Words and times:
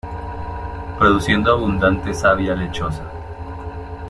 Produciendo 0.97 1.51
abundante 1.51 2.09
savia 2.21 2.55
lechosa. 2.59 3.03